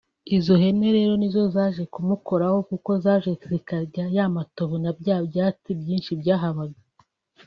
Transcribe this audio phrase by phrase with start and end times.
[0.37, 5.69] Izo hene rero ni zo zaje kumukoraho kuko zaje zikarya ya matovu na bya byatsi
[5.79, 6.79] byinshi byahabaga